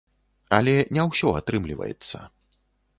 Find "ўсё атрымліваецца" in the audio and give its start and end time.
1.11-2.17